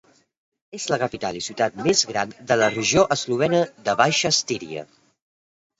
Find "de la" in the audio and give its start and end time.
2.53-2.73, 3.77-4.01